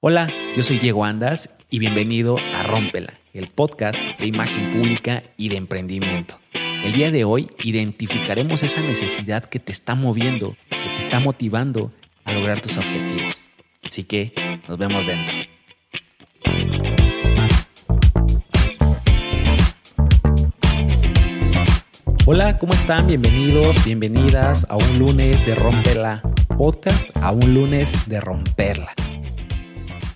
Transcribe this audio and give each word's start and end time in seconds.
Hola, 0.00 0.32
yo 0.54 0.62
soy 0.62 0.78
Diego 0.78 1.04
Andas 1.04 1.52
y 1.70 1.80
bienvenido 1.80 2.36
a 2.54 2.62
Rómpela, 2.62 3.14
el 3.32 3.48
podcast 3.48 3.98
de 4.20 4.28
imagen 4.28 4.70
pública 4.70 5.24
y 5.36 5.48
de 5.48 5.56
emprendimiento. 5.56 6.38
El 6.52 6.92
día 6.92 7.10
de 7.10 7.24
hoy 7.24 7.50
identificaremos 7.64 8.62
esa 8.62 8.80
necesidad 8.80 9.46
que 9.46 9.58
te 9.58 9.72
está 9.72 9.96
moviendo, 9.96 10.56
que 10.70 10.76
te 10.76 10.98
está 10.98 11.18
motivando 11.18 11.90
a 12.24 12.32
lograr 12.32 12.60
tus 12.60 12.76
objetivos. 12.78 13.48
Así 13.82 14.04
que 14.04 14.32
nos 14.68 14.78
vemos 14.78 15.04
dentro. 15.04 15.34
Hola, 22.24 22.56
¿cómo 22.60 22.72
están? 22.72 23.08
Bienvenidos, 23.08 23.84
bienvenidas 23.84 24.64
a 24.70 24.76
un 24.76 25.00
lunes 25.00 25.44
de 25.44 25.56
Rompela 25.56 26.22
Podcast, 26.56 27.10
a 27.16 27.32
un 27.32 27.52
lunes 27.52 28.08
de 28.08 28.20
Romperla. 28.20 28.92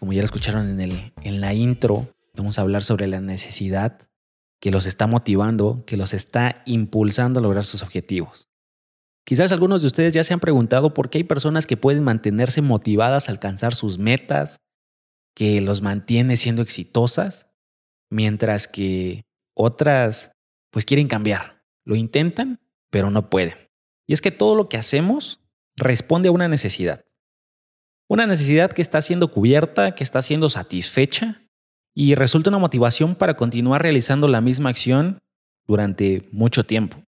Como 0.02 0.12
ya 0.12 0.18
lo 0.18 0.24
escucharon 0.24 0.68
en, 0.68 0.80
el, 0.80 1.12
en 1.22 1.40
la 1.40 1.54
intro, 1.54 2.08
vamos 2.34 2.58
a 2.58 2.62
hablar 2.62 2.82
sobre 2.82 3.06
la 3.06 3.20
necesidad 3.20 4.08
que 4.60 4.72
los 4.72 4.84
está 4.86 5.06
motivando, 5.06 5.84
que 5.86 5.96
los 5.96 6.12
está 6.12 6.64
impulsando 6.66 7.38
a 7.38 7.42
lograr 7.44 7.64
sus 7.64 7.84
objetivos. 7.84 8.48
Quizás 9.24 9.52
algunos 9.52 9.80
de 9.80 9.86
ustedes 9.86 10.12
ya 10.12 10.24
se 10.24 10.34
han 10.34 10.40
preguntado 10.40 10.92
por 10.92 11.08
qué 11.08 11.18
hay 11.18 11.22
personas 11.22 11.68
que 11.68 11.76
pueden 11.76 12.02
mantenerse 12.02 12.62
motivadas 12.62 13.28
a 13.28 13.30
alcanzar 13.30 13.76
sus 13.76 13.98
metas, 13.98 14.56
que 15.36 15.60
los 15.60 15.82
mantiene 15.82 16.36
siendo 16.36 16.62
exitosas, 16.62 17.52
mientras 18.10 18.66
que 18.66 19.22
otras 19.54 20.32
pues 20.72 20.84
quieren 20.84 21.06
cambiar 21.06 21.62
lo 21.84 21.94
intentan, 21.94 22.58
pero 22.90 23.12
no 23.12 23.30
pueden. 23.30 23.54
Y 24.08 24.14
es 24.14 24.20
que 24.20 24.32
todo 24.32 24.56
lo 24.56 24.68
que 24.68 24.78
hacemos 24.78 25.44
responde 25.76 26.28
a 26.28 26.32
una 26.32 26.48
necesidad. 26.48 27.04
Una 28.12 28.26
necesidad 28.26 28.70
que 28.70 28.82
está 28.82 29.00
siendo 29.00 29.30
cubierta, 29.30 29.94
que 29.94 30.04
está 30.04 30.20
siendo 30.20 30.50
satisfecha 30.50 31.40
y 31.96 32.14
resulta 32.14 32.50
una 32.50 32.58
motivación 32.58 33.14
para 33.14 33.36
continuar 33.36 33.80
realizando 33.80 34.28
la 34.28 34.42
misma 34.42 34.68
acción 34.68 35.18
durante 35.66 36.28
mucho 36.30 36.62
tiempo. 36.66 37.02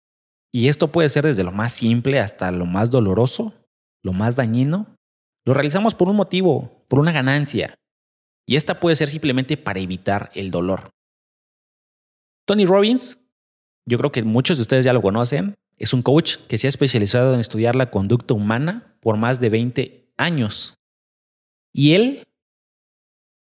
Y 0.53 0.69
esto 0.69 0.93
puede 0.93 1.09
ser 1.09 1.25
desde 1.25 1.43
lo 1.43 1.51
más 1.51 1.73
simple 1.73 2.21
hasta 2.21 2.53
lo 2.53 2.67
más 2.67 2.93
doloroso, 2.93 3.53
lo 4.05 4.13
más 4.13 4.37
dañino. 4.37 4.95
Lo 5.45 5.55
realizamos 5.55 5.97
por 5.97 6.09
un 6.09 6.15
motivo, 6.15 6.85
por 6.87 7.01
una 7.01 7.11
ganancia. 7.11 7.75
Y 8.47 8.55
esta 8.55 8.79
puede 8.79 8.95
ser 8.95 9.09
simplemente 9.09 9.57
para 9.57 9.81
evitar 9.81 10.31
el 10.35 10.53
dolor. 10.53 10.91
Tony 12.47 12.65
Robbins 12.65 13.19
yo 13.89 13.99
creo 13.99 14.13
que 14.13 14.23
muchos 14.23 14.57
de 14.57 14.63
ustedes 14.63 14.85
ya 14.85 14.93
lo 14.93 15.03
conocen. 15.03 15.57
Es 15.79 15.95
un 15.95 16.03
coach 16.03 16.37
que 16.47 16.59
se 16.59 16.69
ha 16.69 16.71
especializado 16.71 17.35
en 17.35 17.41
estudiar 17.41 17.75
la 17.75 17.91
conducta 17.91 18.35
humana 18.35 18.97
por 19.01 19.17
más 19.17 19.41
de 19.41 19.49
20 19.49 20.13
años. 20.17 20.77
Y 21.73 21.95
él 21.95 22.29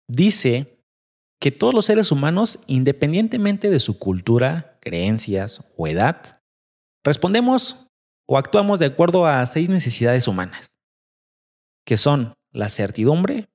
dice 0.09 0.81
que 1.41 1.51
todos 1.53 1.75
los 1.75 1.85
seres 1.85 2.11
humanos, 2.11 2.61
independientemente 2.67 3.71
de 3.71 3.81
su 3.81 3.99
cultura, 3.99 4.79
creencias 4.81 5.63
o 5.77 5.87
edad, 5.87 6.43
respondemos 7.05 7.87
o 8.27 8.39
actuamos 8.39 8.79
de 8.79 8.87
acuerdo 8.87 9.27
a 9.27 9.45
seis 9.47 9.69
necesidades 9.69 10.27
humanas, 10.27 10.77
que 11.85 11.97
son 11.97 12.35
la 12.53 12.69
certidumbre, 12.69 13.49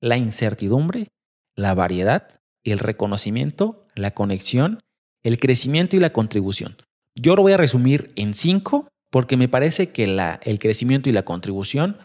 la 0.00 0.16
incertidumbre, 0.16 1.08
la 1.56 1.74
variedad, 1.74 2.40
el 2.64 2.78
reconocimiento, 2.78 3.86
la 3.96 4.12
conexión 4.12 4.82
el 5.22 5.38
crecimiento 5.38 5.96
y 5.96 6.00
la 6.00 6.12
contribución. 6.12 6.76
Yo 7.14 7.36
lo 7.36 7.42
voy 7.42 7.52
a 7.52 7.56
resumir 7.56 8.12
en 8.16 8.34
cinco 8.34 8.88
porque 9.10 9.36
me 9.36 9.48
parece 9.48 9.92
que 9.92 10.04
el 10.04 10.58
crecimiento 10.58 11.08
y 11.08 11.12
la 11.12 11.24
contribución 11.24 11.98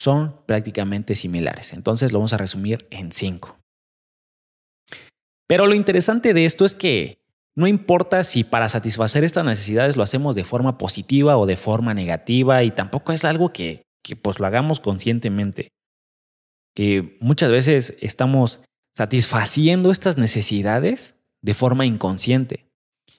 son 0.00 0.36
prácticamente 0.46 1.14
similares. 1.14 1.72
Entonces 1.72 2.12
lo 2.12 2.18
vamos 2.18 2.32
a 2.32 2.38
resumir 2.38 2.88
en 2.90 3.12
cinco. 3.12 3.58
Pero 5.46 5.66
lo 5.66 5.74
interesante 5.74 6.32
de 6.32 6.46
esto 6.46 6.64
es 6.64 6.74
que 6.74 7.18
no 7.56 7.66
importa 7.66 8.24
si 8.24 8.44
para 8.44 8.68
satisfacer 8.68 9.24
estas 9.24 9.44
necesidades 9.44 9.96
lo 9.96 10.02
hacemos 10.02 10.34
de 10.34 10.44
forma 10.44 10.78
positiva 10.78 11.36
o 11.36 11.46
de 11.46 11.56
forma 11.56 11.92
negativa 11.92 12.62
y 12.62 12.70
tampoco 12.70 13.12
es 13.12 13.24
algo 13.24 13.52
que, 13.52 13.82
que 14.02 14.16
pues 14.16 14.38
lo 14.38 14.46
hagamos 14.46 14.80
conscientemente. 14.80 15.68
Muchas 17.20 17.50
veces 17.50 17.94
estamos 18.00 18.62
satisfaciendo 18.96 19.90
estas 19.90 20.16
necesidades 20.16 21.16
de 21.42 21.52
forma 21.52 21.84
inconsciente. 21.84 22.70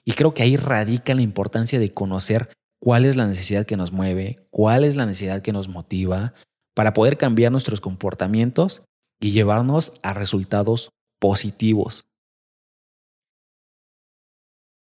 Y 0.04 0.12
creo 0.12 0.34
que 0.34 0.42
ahí 0.42 0.56
radica 0.56 1.14
la 1.14 1.22
importancia 1.22 1.78
de 1.78 1.92
conocer 1.92 2.48
cuál 2.80 3.04
es 3.04 3.14
la 3.14 3.28
necesidad 3.28 3.66
que 3.66 3.76
nos 3.76 3.92
mueve, 3.92 4.40
cuál 4.50 4.82
es 4.84 4.96
la 4.96 5.06
necesidad 5.06 5.42
que 5.42 5.52
nos 5.52 5.68
motiva, 5.68 6.34
para 6.74 6.92
poder 6.92 7.18
cambiar 7.18 7.52
nuestros 7.52 7.80
comportamientos 7.80 8.82
y 9.20 9.32
llevarnos 9.32 9.92
a 10.02 10.14
resultados 10.14 10.90
positivos. 11.20 12.04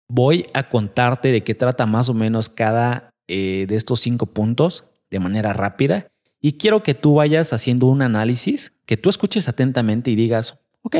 Voy 0.10 0.46
a 0.54 0.70
contarte 0.70 1.32
de 1.32 1.44
qué 1.44 1.56
trata 1.56 1.86
más 1.86 2.10
o 2.10 2.14
menos 2.14 2.50
cada 2.50 3.10
eh, 3.28 3.66
de 3.68 3.76
estos 3.76 4.00
cinco 4.00 4.28
puntos 4.28 4.86
de 5.10 5.20
manera 5.20 5.54
rápida 5.54 6.08
y 6.40 6.54
quiero 6.54 6.84
que 6.84 6.94
tú 6.94 7.16
vayas 7.16 7.52
haciendo 7.52 7.88
un 7.88 8.02
análisis, 8.02 8.74
que 8.86 8.96
tú 8.96 9.10
escuches 9.10 9.50
atentamente 9.50 10.12
y 10.12 10.16
digas, 10.16 10.60
ok, 10.84 10.96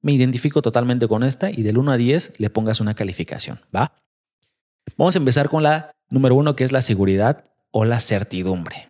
me 0.00 0.12
identifico 0.12 0.62
totalmente 0.62 1.06
con 1.06 1.22
esta 1.22 1.50
y 1.50 1.62
del 1.62 1.78
1 1.78 1.92
a 1.92 1.96
10 1.96 2.40
le 2.40 2.50
pongas 2.50 2.80
una 2.80 2.94
calificación, 2.94 3.60
¿va? 3.74 3.92
Vamos 4.96 5.14
a 5.14 5.18
empezar 5.18 5.48
con 5.48 5.62
la 5.62 5.92
número 6.08 6.34
uno, 6.34 6.56
que 6.56 6.64
es 6.64 6.72
la 6.72 6.82
seguridad 6.82 7.44
o 7.70 7.84
la 7.84 8.00
certidumbre. 8.00 8.88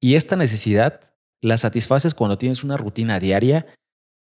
Y 0.00 0.14
esta 0.14 0.36
necesidad 0.36 1.00
la 1.40 1.58
satisfaces 1.58 2.14
cuando 2.14 2.38
tienes 2.38 2.64
una 2.64 2.76
rutina 2.76 3.18
diaria. 3.18 3.66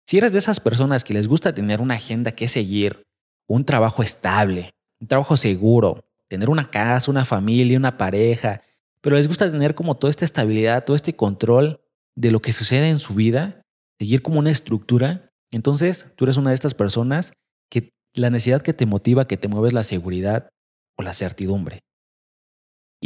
Si 0.05 0.17
eres 0.17 0.33
de 0.33 0.39
esas 0.39 0.59
personas 0.59 1.03
que 1.03 1.13
les 1.13 1.27
gusta 1.27 1.53
tener 1.53 1.81
una 1.81 1.95
agenda 1.95 2.31
que 2.31 2.47
seguir, 2.47 3.03
un 3.47 3.65
trabajo 3.65 4.03
estable, 4.03 4.73
un 4.99 5.07
trabajo 5.07 5.37
seguro, 5.37 6.05
tener 6.27 6.49
una 6.49 6.69
casa, 6.69 7.11
una 7.11 7.25
familia, 7.25 7.77
una 7.77 7.97
pareja, 7.97 8.61
pero 9.01 9.15
les 9.15 9.27
gusta 9.27 9.51
tener 9.51 9.75
como 9.75 9.95
toda 9.95 10.11
esta 10.11 10.25
estabilidad, 10.25 10.83
todo 10.83 10.95
este 10.95 11.15
control 11.15 11.81
de 12.15 12.31
lo 12.31 12.41
que 12.41 12.53
sucede 12.53 12.89
en 12.89 12.99
su 12.99 13.13
vida, 13.13 13.61
seguir 13.99 14.21
como 14.21 14.39
una 14.39 14.51
estructura, 14.51 15.31
entonces, 15.55 16.07
tú 16.17 16.25
eres 16.25 16.35
una 16.35 16.49
de 16.49 16.55
estas 16.55 16.73
personas 16.73 17.31
que 17.69 17.93
la 18.13 18.29
necesidad 18.29 18.61
que 18.61 18.73
te 18.73 18.85
motiva, 18.85 19.25
que 19.25 19.37
te 19.37 19.47
mueve 19.47 19.69
es 19.69 19.73
la 19.73 19.85
seguridad 19.85 20.49
o 20.97 21.01
la 21.01 21.13
certidumbre. 21.13 21.84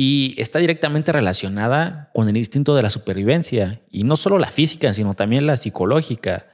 Y 0.02 0.34
está 0.38 0.60
directamente 0.60 1.12
relacionada 1.12 2.10
con 2.14 2.30
el 2.30 2.38
instinto 2.38 2.74
de 2.74 2.82
la 2.82 2.90
supervivencia, 2.90 3.82
y 3.92 4.06
no 4.06 4.16
solo 4.16 4.40
la 4.40 4.50
física, 4.50 4.94
sino 4.94 5.14
también 5.14 5.46
la 5.46 5.58
psicológica, 5.58 6.54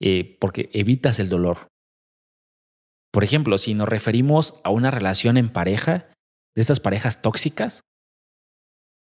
eh, 0.00 0.38
porque 0.40 0.70
evitas 0.72 1.18
el 1.18 1.28
dolor. 1.28 1.68
Por 3.12 3.24
ejemplo, 3.24 3.58
si 3.58 3.74
nos 3.74 3.90
referimos 3.90 4.58
a 4.64 4.70
una 4.70 4.90
relación 4.90 5.36
en 5.36 5.52
pareja, 5.52 6.10
de 6.56 6.62
estas 6.62 6.80
parejas 6.80 7.20
tóxicas, 7.20 7.82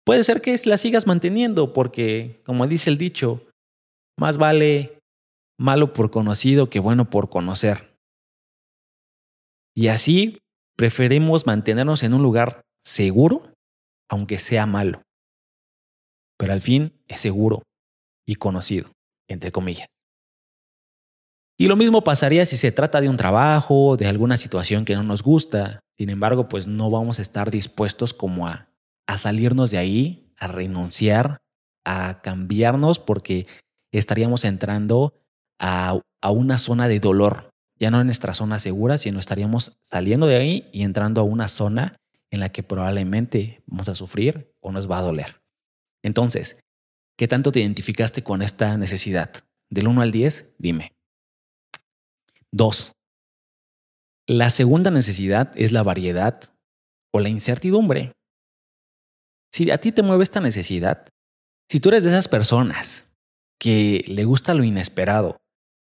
puede 0.06 0.24
ser 0.24 0.40
que 0.40 0.56
la 0.64 0.78
sigas 0.78 1.06
manteniendo, 1.06 1.74
porque, 1.74 2.42
como 2.46 2.66
dice 2.66 2.90
el 2.90 2.98
dicho, 2.98 3.46
más 4.18 4.38
vale 4.38 5.00
malo 5.60 5.92
por 5.92 6.12
conocido 6.12 6.70
que 6.70 6.80
bueno 6.80 7.10
por 7.10 7.28
conocer. 7.30 7.94
Y 9.76 9.90
así 9.90 10.38
preferimos 10.78 11.46
mantenernos 11.46 12.04
en 12.04 12.14
un 12.14 12.24
lugar 12.24 12.62
seguro, 12.82 13.49
aunque 14.10 14.40
sea 14.40 14.66
malo. 14.66 15.02
Pero 16.38 16.54
al 16.54 16.62
fin 16.62 16.94
es 17.08 17.20
seguro 17.20 17.64
y 18.26 18.36
conocido, 18.36 18.92
entre 19.28 19.52
comillas. 19.52 19.88
Y 21.58 21.68
lo 21.68 21.76
mismo 21.76 22.04
pasaría 22.04 22.46
si 22.46 22.56
se 22.56 22.72
trata 22.72 23.02
de 23.02 23.10
un 23.10 23.18
trabajo, 23.18 23.98
de 23.98 24.08
alguna 24.08 24.38
situación 24.38 24.86
que 24.86 24.96
no 24.96 25.04
nos 25.04 25.24
gusta. 25.24 25.82
Sin 25.98 26.10
embargo, 26.10 26.48
pues 26.48 26.68
no 26.68 26.90
vamos 26.90 27.20
a 27.20 27.22
estar 27.22 27.52
dispuestos 27.52 28.14
como 28.14 28.48
a, 28.48 28.70
a 29.08 29.18
salirnos 29.18 29.70
de 29.72 29.78
ahí, 29.78 30.34
a 30.38 30.48
renunciar, 30.48 31.40
a 31.84 32.22
cambiarnos, 32.22 33.00
porque 33.00 33.46
estaríamos 33.92 34.46
entrando 34.46 35.14
a, 35.60 36.00
una 36.30 36.58
zona 36.58 36.88
de 36.88 37.00
dolor, 37.00 37.50
ya 37.80 37.92
no 37.92 38.00
en 38.00 38.08
nuestra 38.08 38.34
zona 38.34 38.60
segura, 38.60 38.98
sino 38.98 39.20
estaríamos 39.20 39.78
saliendo 39.90 40.28
de 40.28 40.36
ahí 40.36 40.70
y 40.72 40.84
entrando 40.84 41.22
a 41.22 41.24
una 41.24 41.48
zona 41.48 41.98
en 42.32 42.40
la 42.40 42.50
que 42.50 42.64
probablemente 42.64 43.64
vamos 43.66 43.90
a 43.90 43.96
sufrir 43.96 44.54
o 44.60 44.72
nos 44.72 44.90
va 44.90 45.00
a 45.00 45.04
doler. 45.04 45.42
Entonces, 46.04 46.58
¿qué 47.18 47.28
tanto 47.28 47.52
te 47.52 47.60
identificaste 47.60 48.24
con 48.24 48.42
esta 48.42 48.78
necesidad? 48.78 49.32
Del 49.70 49.88
1 49.88 50.02
al 50.02 50.12
10, 50.12 50.56
dime. 50.58 50.94
Dos. 52.52 52.94
La 54.28 54.50
segunda 54.50 54.92
necesidad 54.92 55.52
es 55.56 55.72
la 55.72 55.84
variedad 55.84 56.54
o 57.14 57.20
la 57.20 57.30
incertidumbre. 57.30 58.14
Si 59.52 59.72
a 59.72 59.80
ti 59.80 59.92
te 59.92 60.04
mueve 60.04 60.24
esta 60.24 60.40
necesidad, 60.40 61.08
si 61.70 61.80
tú 61.80 61.90
eres 61.90 62.04
de 62.04 62.10
esas 62.10 62.28
personas 62.28 63.06
que 63.60 64.04
le 64.08 64.24
gusta 64.26 64.54
lo 64.54 64.64
inesperado, 64.64 65.38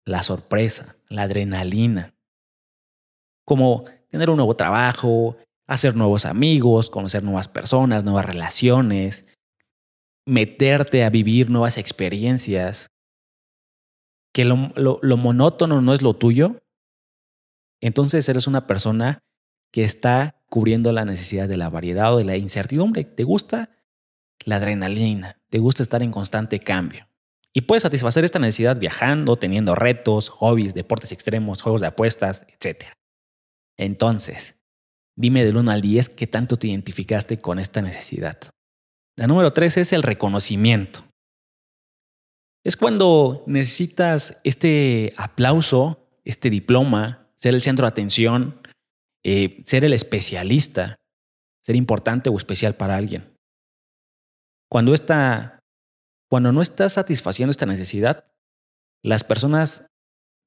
la 0.04 0.22
sorpresa, 0.22 0.96
la 1.08 1.22
adrenalina. 1.22 2.14
Como 3.44 3.84
tener 4.10 4.30
un 4.30 4.36
nuevo 4.36 4.54
trabajo, 4.56 5.36
hacer 5.74 5.96
nuevos 5.96 6.26
amigos, 6.26 6.90
conocer 6.90 7.22
nuevas 7.22 7.48
personas, 7.48 8.04
nuevas 8.04 8.26
relaciones, 8.26 9.26
meterte 10.26 11.04
a 11.04 11.10
vivir 11.10 11.50
nuevas 11.50 11.78
experiencias. 11.78 12.88
que 14.34 14.44
lo, 14.46 14.56
monótono 15.18 15.82
no 15.82 15.92
es 15.92 16.00
lo 16.00 16.14
tuyo, 16.14 16.62
entonces 17.82 18.26
eres 18.28 18.46
una 18.46 18.66
persona 18.66 19.18
que 19.72 19.84
está 19.84 20.42
cubriendo 20.48 20.92
la 20.92 21.04
necesidad 21.04 21.48
de 21.48 21.56
la 21.56 21.68
variedad 21.68 22.14
o 22.14 22.18
de 22.18 22.24
la 22.24 22.36
incertidumbre. 22.36 23.04
¿Te 23.04 23.24
gusta 23.24 23.70
la 24.44 24.56
adrenalina? 24.56 25.40
¿Te 25.50 25.58
gusta 25.58 25.82
estar 25.82 26.02
en 26.02 26.12
constante 26.12 26.60
cambio? 26.60 27.08
Y 27.52 27.62
puedes 27.62 27.82
satisfacer 27.82 28.24
esta 28.24 28.38
necesidad 28.38 28.78
viajando, 28.78 29.36
teniendo 29.36 29.74
retos, 29.74 30.30
hobbies, 30.30 30.72
deportes 30.72 31.12
extremos, 31.12 31.60
juegos 31.60 31.82
de 31.82 31.88
apuestas, 31.88 32.46
etc. 32.48 32.84
Entonces, 33.76 34.61
dime 35.16 35.44
del 35.44 35.56
1 35.56 35.70
al 35.70 35.80
10 35.80 36.10
qué 36.10 36.26
tanto 36.26 36.56
te 36.56 36.68
identificaste 36.68 37.38
con 37.38 37.58
esta 37.58 37.82
necesidad. 37.82 38.38
La 39.16 39.26
número 39.26 39.52
3 39.52 39.78
es 39.78 39.92
el 39.92 40.02
reconocimiento. 40.02 41.04
Es 42.64 42.76
cuando 42.76 43.42
necesitas 43.46 44.40
este 44.44 45.12
aplauso, 45.16 46.08
este 46.24 46.48
diploma, 46.48 47.28
ser 47.34 47.54
el 47.54 47.62
centro 47.62 47.86
de 47.86 47.88
atención, 47.88 48.60
eh, 49.24 49.62
ser 49.66 49.84
el 49.84 49.92
especialista, 49.92 50.96
ser 51.60 51.76
importante 51.76 52.30
o 52.30 52.36
especial 52.36 52.74
para 52.74 52.96
alguien. 52.96 53.36
Cuando, 54.70 54.94
cuando 56.28 56.52
no 56.52 56.62
estás 56.62 56.94
satisfaciendo 56.94 57.50
esta 57.50 57.66
necesidad, 57.66 58.32
las 59.02 59.24
personas 59.24 59.86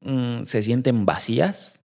mm, 0.02 0.44
se 0.44 0.62
sienten 0.62 1.06
vacías 1.06 1.85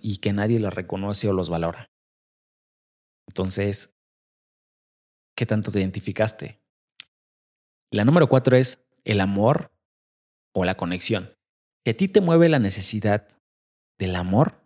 y 0.00 0.18
que 0.18 0.32
nadie 0.32 0.58
las 0.58 0.74
reconoce 0.74 1.28
o 1.28 1.32
los 1.32 1.50
valora. 1.50 1.90
Entonces, 3.28 3.94
¿qué 5.36 5.46
tanto 5.46 5.70
te 5.70 5.80
identificaste? 5.80 6.60
La 7.92 8.04
número 8.04 8.28
cuatro 8.28 8.56
es 8.56 8.84
el 9.04 9.20
amor 9.20 9.70
o 10.54 10.64
la 10.64 10.76
conexión. 10.76 11.34
Si 11.84 11.90
a 11.90 11.96
ti 11.96 12.08
te 12.08 12.20
mueve 12.20 12.48
la 12.48 12.58
necesidad 12.58 13.28
del 13.98 14.16
amor, 14.16 14.60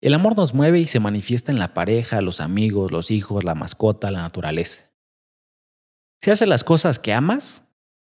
el 0.00 0.14
amor 0.14 0.36
nos 0.36 0.54
mueve 0.54 0.78
y 0.78 0.86
se 0.86 1.00
manifiesta 1.00 1.50
en 1.50 1.58
la 1.58 1.74
pareja, 1.74 2.20
los 2.20 2.40
amigos, 2.40 2.92
los 2.92 3.10
hijos, 3.10 3.44
la 3.44 3.54
mascota, 3.54 4.10
la 4.10 4.22
naturaleza. 4.22 4.92
Si 6.22 6.30
haces 6.30 6.46
las 6.48 6.64
cosas 6.64 6.98
que 6.98 7.12
amas, 7.12 7.68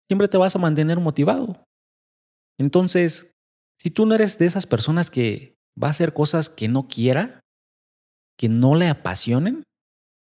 siempre 0.08 0.28
te 0.28 0.36
vas 0.36 0.56
a 0.56 0.58
mantener 0.58 0.98
motivado. 0.98 1.64
Entonces, 2.58 3.35
si 3.78 3.90
tú 3.90 4.06
no 4.06 4.14
eres 4.14 4.38
de 4.38 4.46
esas 4.46 4.66
personas 4.66 5.10
que 5.10 5.56
va 5.82 5.88
a 5.88 5.90
hacer 5.90 6.12
cosas 6.14 6.48
que 6.48 6.68
no 6.68 6.88
quiera, 6.88 7.40
que 8.38 8.48
no 8.48 8.74
le 8.74 8.88
apasionen, 8.88 9.62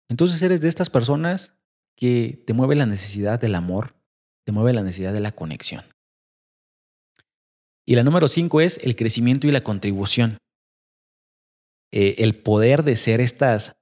entonces 0.09 0.41
eres 0.43 0.61
de 0.61 0.69
estas 0.69 0.91
personas 0.91 1.59
que 1.97 2.43
te 2.47 2.53
mueve 2.53 2.77
la 2.77 2.87
necesidad 2.87 3.41
del 3.41 3.55
amor, 3.55 3.97
te 4.45 4.53
mueve 4.53 4.75
la 4.75 4.83
necesidad 4.83 5.13
de 5.13 5.21
la 5.21 5.33
conexión. 5.33 5.85
Y 7.87 7.95
la 7.95 8.03
número 8.03 8.29
cinco 8.29 8.61
es 8.61 8.79
el 8.79 8.97
crecimiento 8.97 9.47
y 9.47 9.53
la 9.53 9.63
contribución. 9.63 10.39
Eh, 11.93 12.17
el 12.19 12.37
poder 12.37 12.83
de 12.83 12.97
ser 12.97 13.21
estas 13.21 13.77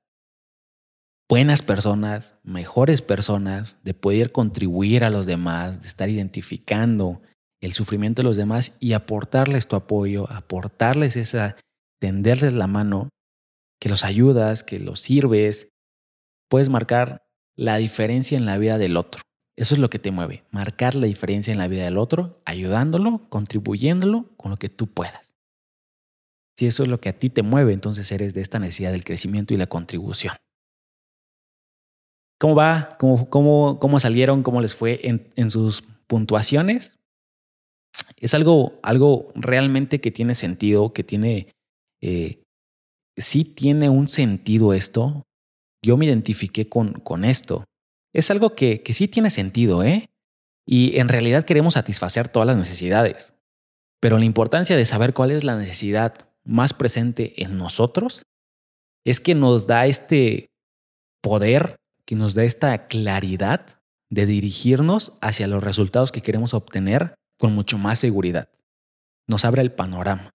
buenas 1.29 1.63
personas, 1.63 2.39
mejores 2.43 3.01
personas, 3.01 3.83
de 3.83 3.95
poder 3.95 4.31
contribuir 4.31 5.05
a 5.05 5.11
los 5.11 5.27
demás, 5.27 5.81
de 5.81 5.89
estar 5.89 6.11
identificando 6.11 7.23
el 7.65 7.73
sufrimiento 7.73 8.23
de 8.23 8.29
los 8.29 8.37
demás 8.37 8.77
y 8.81 8.93
aportarles 8.93 9.69
tu 9.69 9.77
apoyo, 9.77 10.31
aportarles 10.31 11.17
esa, 11.17 11.57
tenderles 11.99 12.53
la 12.53 12.67
mano, 12.67 13.09
que 13.81 13.89
los 13.89 14.05
ayudas, 14.05 14.63
que 14.63 14.79
los 14.79 15.01
sirves, 15.01 15.69
puedes 16.49 16.69
marcar 16.69 17.27
la 17.57 17.77
diferencia 17.77 18.37
en 18.37 18.47
la 18.47 18.59
vida 18.59 18.79
del 18.79 18.97
otro. 18.97 19.23
Eso 19.57 19.75
es 19.75 19.81
lo 19.81 19.89
que 19.89 19.99
te 19.99 20.11
mueve, 20.11 20.45
marcar 20.51 20.95
la 20.95 21.07
diferencia 21.07 21.53
en 21.53 21.59
la 21.59 21.69
vida 21.69 21.85
del 21.85 21.99
otro, 21.99 22.43
ayudándolo, 22.45 23.29
contribuyéndolo 23.29 24.35
con 24.37 24.51
lo 24.51 24.57
que 24.57 24.69
tú 24.69 24.89
puedas. 24.89 25.35
Si 26.57 26.67
eso 26.67 26.83
es 26.83 26.89
lo 26.89 27.01
que 27.01 27.09
a 27.09 27.19
ti 27.19 27.31
te 27.31 27.43
mueve, 27.43 27.73
entonces 27.73 28.11
eres 28.13 28.35
de 28.35 28.41
esta 28.41 28.59
necesidad 28.59 28.93
del 28.93 29.05
crecimiento 29.05 29.55
y 29.55 29.57
la 29.57 29.67
contribución. 29.67 30.37
¿Cómo 32.39 32.55
va? 32.57 32.89
¿Cómo, 32.99 33.31
cómo, 33.31 33.79
cómo 33.81 34.01
salieron? 34.01 34.43
¿Cómo 34.43 34.61
les 34.61 34.75
fue 34.75 35.01
en, 35.05 35.51
sus 35.51 35.83
puntuaciones? 36.07 36.99
Es 38.17 38.35
algo, 38.35 38.79
algo 38.83 39.33
realmente 39.35 40.01
que 40.01 40.11
tiene 40.11 40.35
sentido, 40.35 40.93
que 40.93 41.05
tiene, 41.05 41.49
eh, 42.03 42.43
sí 43.17 43.45
tiene 43.45 43.89
un 43.89 44.09
sentido 44.09 44.73
esto, 44.73 45.25
yo 45.85 45.97
me 45.97 46.07
identifiqué 46.07 46.69
con, 46.69 46.95
con 46.95 47.25
esto. 47.25 47.65
Es 48.15 48.31
algo 48.31 48.55
que, 48.55 48.83
que 48.83 48.95
sí 48.95 49.09
tiene 49.09 49.31
sentido, 49.31 49.83
¿eh? 49.83 50.09
Y 50.67 50.99
en 50.99 51.09
realidad 51.09 51.45
queremos 51.45 51.75
satisfacer 51.75 52.29
todas 52.29 52.47
las 52.47 52.57
necesidades. 52.57 53.35
Pero 54.01 54.19
la 54.19 54.25
importancia 54.25 54.77
de 54.77 54.85
saber 54.85 55.13
cuál 55.13 55.31
es 55.31 55.45
la 55.45 55.57
necesidad 55.57 56.29
más 56.45 56.73
presente 56.73 57.43
en 57.43 57.59
nosotros 57.59 58.23
es 59.05 59.21
que 59.21 59.35
nos 59.35 59.67
da 59.67 59.87
este 59.87 60.47
poder, 61.23 61.77
que 62.07 62.17
nos 62.17 62.35
da 62.35 62.45
esta 62.45 62.87
claridad 62.87 63.79
de 64.11 64.27
dirigirnos 64.27 65.13
hacia 65.21 65.47
los 65.47 65.63
resultados 65.63 66.13
que 66.13 66.23
queremos 66.23 66.55
obtener 66.55 67.15
con 67.39 67.55
mucho 67.55 67.79
más 67.79 67.99
seguridad. 67.99 68.49
Nos 69.27 69.45
abre 69.45 69.63
el 69.63 69.73
panorama. 69.73 70.31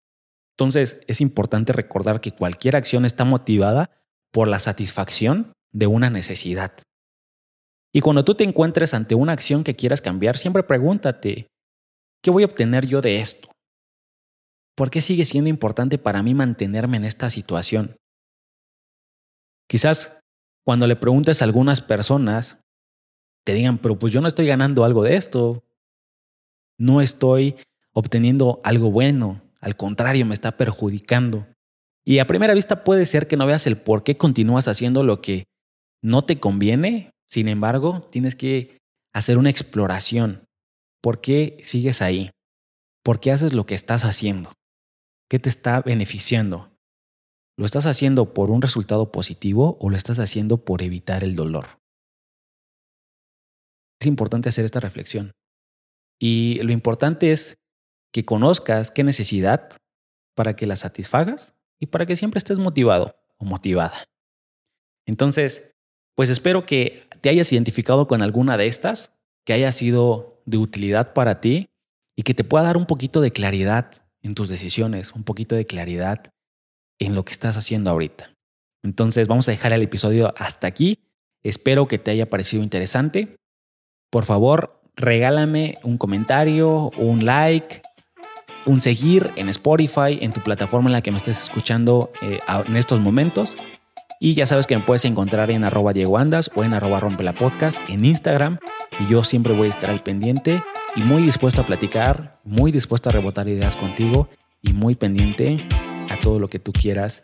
Entonces 0.58 1.02
es 1.08 1.22
importante 1.22 1.74
recordar 1.74 2.22
que 2.22 2.34
cualquier 2.34 2.76
acción 2.76 3.06
está 3.06 3.24
motivada 3.24 3.90
por 4.32 4.48
la 4.48 4.60
satisfacción 4.60 5.54
de 5.72 5.88
una 5.88 6.10
necesidad. 6.10 6.74
Y 7.94 8.02
cuando 8.02 8.24
tú 8.24 8.36
te 8.36 8.44
encuentres 8.44 8.94
ante 8.94 9.16
una 9.16 9.34
acción 9.34 9.64
que 9.64 9.76
quieras 9.76 10.02
cambiar, 10.02 10.38
siempre 10.38 10.64
pregúntate, 10.64 11.48
¿qué 12.22 12.30
voy 12.30 12.44
a 12.44 12.48
obtener 12.48 12.86
yo 12.86 13.02
de 13.02 13.20
esto? 13.20 13.50
¿Por 14.76 14.92
qué 14.92 15.02
sigue 15.02 15.26
siendo 15.26 15.50
importante 15.50 15.98
para 15.98 16.22
mí 16.22 16.34
mantenerme 16.34 16.98
en 16.98 17.06
esta 17.06 17.30
situación? 17.30 17.96
Quizás 19.68 20.20
cuando 20.66 20.88
le 20.88 20.96
preguntes 20.96 21.42
a 21.42 21.46
algunas 21.46 21.82
personas, 21.82 22.60
te 23.46 23.54
digan, 23.54 23.78
pero 23.78 23.98
pues 23.98 24.14
yo 24.14 24.22
no 24.22 24.28
estoy 24.28 24.46
ganando 24.46 24.84
algo 24.84 25.04
de 25.04 25.16
esto, 25.16 25.64
no 26.80 27.02
estoy 27.02 27.56
obteniendo 27.94 28.60
algo 28.64 28.90
bueno, 28.90 29.42
al 29.62 29.76
contrario, 29.76 30.26
me 30.26 30.34
está 30.34 30.58
perjudicando. 30.58 31.46
Y 32.06 32.20
a 32.20 32.28
primera 32.28 32.54
vista 32.54 32.84
puede 32.84 33.06
ser 33.06 33.28
que 33.28 33.38
no 33.38 33.46
veas 33.46 33.68
el 33.68 33.78
por 33.78 34.04
qué 34.04 34.18
continúas 34.18 34.68
haciendo 34.68 35.04
lo 35.04 35.22
que 35.22 35.44
no 36.02 36.24
te 36.24 36.40
conviene. 36.40 37.12
Sin 37.28 37.48
embargo, 37.48 38.08
tienes 38.12 38.36
que 38.36 38.78
hacer 39.14 39.38
una 39.38 39.50
exploración. 39.50 40.46
¿Por 41.02 41.22
qué 41.22 41.58
sigues 41.62 42.02
ahí? 42.02 42.32
¿Por 43.04 43.20
qué 43.20 43.32
haces 43.32 43.54
lo 43.54 43.66
que 43.66 43.76
estás 43.76 44.06
haciendo? 44.06 44.54
¿Qué 45.30 45.40
te 45.40 45.50
está 45.50 45.82
beneficiando? 45.82 46.72
¿Lo 47.58 47.66
estás 47.66 47.86
haciendo 47.86 48.34
por 48.34 48.50
un 48.52 48.62
resultado 48.62 49.12
positivo 49.12 49.78
o 49.82 49.90
lo 49.90 49.98
estás 49.98 50.20
haciendo 50.20 50.64
por 50.64 50.82
evitar 50.82 51.24
el 51.24 51.36
dolor? 51.36 51.68
Es 54.02 54.08
importante 54.08 54.48
hacer 54.48 54.64
esta 54.64 54.80
reflexión. 54.80 55.34
Y 56.20 56.60
lo 56.62 56.72
importante 56.72 57.32
es 57.32 57.58
que 58.12 58.26
conozcas 58.26 58.92
qué 58.92 59.04
necesidad 59.04 59.70
para 60.36 60.56
que 60.56 60.68
la 60.68 60.76
satisfagas 60.76 61.56
y 61.80 61.88
para 61.88 62.06
que 62.06 62.16
siempre 62.16 62.38
estés 62.38 62.60
motivado 62.60 63.16
o 63.38 63.46
motivada. 63.46 64.04
Entonces, 65.06 65.72
pues 66.16 66.30
espero 66.30 66.66
que 66.66 67.08
te 67.22 67.30
hayas 67.30 67.52
identificado 67.52 68.08
con 68.08 68.22
alguna 68.22 68.58
de 68.58 68.68
estas, 68.68 69.14
que 69.46 69.54
haya 69.54 69.72
sido 69.72 70.42
de 70.46 70.58
utilidad 70.58 71.14
para 71.14 71.40
ti 71.40 71.70
y 72.16 72.24
que 72.24 72.34
te 72.34 72.44
pueda 72.44 72.66
dar 72.66 72.78
un 72.78 72.86
poquito 72.86 73.22
de 73.22 73.32
claridad 73.32 73.92
en 74.22 74.36
tus 74.36 74.50
decisiones, 74.50 75.14
un 75.14 75.24
poquito 75.24 75.56
de 75.56 75.66
claridad 75.66 76.34
en 77.00 77.16
lo 77.16 77.24
que 77.24 77.32
estás 77.32 77.56
haciendo 77.56 77.90
ahorita. 77.90 78.34
Entonces 78.84 79.28
vamos 79.28 79.48
a 79.48 79.52
dejar 79.52 79.74
el 79.74 79.82
episodio 79.82 80.34
hasta 80.38 80.68
aquí. 80.68 81.00
Espero 81.44 81.88
que 81.88 81.98
te 81.98 82.12
haya 82.12 82.30
parecido 82.30 82.64
interesante. 82.64 83.38
Por 84.10 84.26
favor, 84.26 84.79
regálame 85.00 85.76
un 85.84 85.98
comentario, 85.98 86.92
un 86.98 87.26
like, 87.26 87.82
un 88.66 88.82
seguir 88.82 89.32
en 89.36 89.50
Spotify, 89.50 90.20
en 90.22 90.32
tu 90.32 90.42
plataforma 90.42 90.90
en 90.90 90.94
la 90.94 91.02
que 91.02 91.12
me 91.12 91.18
estés 91.18 91.42
escuchando 91.42 92.12
eh, 92.22 92.40
en 92.68 92.76
estos 92.76 93.00
momentos. 93.00 93.56
Y 94.20 94.34
ya 94.34 94.46
sabes 94.46 94.68
que 94.68 94.76
me 94.76 94.84
puedes 94.84 95.06
encontrar 95.06 95.50
en 95.50 95.64
arroba 95.64 95.94
Diego 95.94 96.18
Andas 96.18 96.52
o 96.54 96.66
en 96.66 96.74
arroba 96.74 97.00
Rompe 97.00 97.32
Podcast 97.32 97.80
en 97.88 98.04
Instagram. 98.04 98.60
Y 99.00 99.08
yo 99.10 99.24
siempre 99.24 99.54
voy 99.54 99.68
a 99.68 99.70
estar 99.72 99.90
al 99.90 100.04
pendiente 100.04 100.62
y 100.96 101.02
muy 101.02 101.22
dispuesto 101.22 101.62
a 101.62 101.66
platicar, 101.66 102.38
muy 102.44 102.74
dispuesto 102.74 103.10
a 103.10 103.14
rebotar 103.14 103.48
ideas 103.48 103.78
contigo 103.78 104.28
y 104.62 104.74
muy 104.74 104.96
pendiente 104.96 105.66
a 106.10 106.20
todo 106.20 106.38
lo 106.38 106.50
que 106.50 106.60
tú 106.60 106.74
quieras 106.74 107.24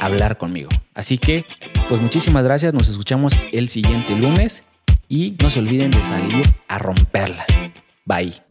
hablar 0.00 0.38
conmigo. 0.38 0.68
Así 0.94 1.18
que, 1.18 1.44
pues 1.88 2.00
muchísimas 2.00 2.44
gracias. 2.44 2.72
Nos 2.72 2.88
escuchamos 2.88 3.36
el 3.50 3.68
siguiente 3.68 4.14
lunes 4.14 4.62
y 5.08 5.36
no 5.42 5.50
se 5.50 5.60
olviden 5.60 5.90
de 5.90 6.02
salir 6.02 6.44
a 6.68 6.78
romperla. 6.78 7.44
Bye. 8.04 8.45